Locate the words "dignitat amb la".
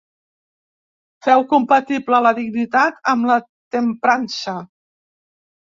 2.41-3.39